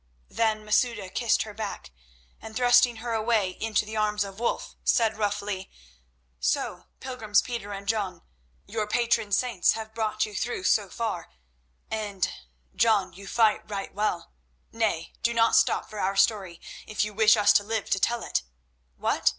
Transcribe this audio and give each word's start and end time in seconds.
Then 0.31 0.65
Masouda 0.65 1.09
kissed 1.11 1.43
her 1.43 1.53
back, 1.53 1.91
and, 2.41 2.55
thrusting 2.55 2.95
her 2.95 3.13
away 3.13 3.51
into 3.59 3.85
the 3.85 3.95
arms 3.97 4.23
of 4.23 4.39
Wulf, 4.39 4.75
said 4.83 5.15
roughly: 5.15 5.69
"So, 6.39 6.85
pilgrims 6.99 7.43
Peter 7.43 7.71
and 7.71 7.87
John, 7.87 8.23
your 8.65 8.87
patron 8.87 9.31
saints 9.31 9.73
have 9.73 9.93
brought 9.93 10.25
you 10.25 10.33
through 10.33 10.63
so 10.63 10.89
far; 10.89 11.29
and, 11.91 12.33
John, 12.75 13.13
you 13.13 13.27
fight 13.27 13.61
right 13.69 13.93
well. 13.93 14.31
Nay, 14.71 15.13
do 15.21 15.35
not 15.35 15.55
stop 15.55 15.87
for 15.87 15.99
our 15.99 16.15
story, 16.15 16.59
if 16.87 17.05
you 17.05 17.13
wish 17.13 17.37
us 17.37 17.53
to 17.53 17.63
live 17.63 17.91
to 17.91 17.99
tell 17.99 18.23
it. 18.23 18.41
What! 18.97 19.29